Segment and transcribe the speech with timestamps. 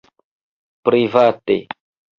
[0.85, 1.59] private